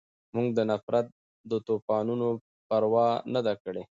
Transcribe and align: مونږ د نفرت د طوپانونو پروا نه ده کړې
مونږ 0.35 0.47
د 0.57 0.59
نفرت 0.69 1.07
د 1.49 1.51
طوپانونو 1.67 2.27
پروا 2.67 3.07
نه 3.33 3.41
ده 3.45 3.53
کړې 3.63 3.83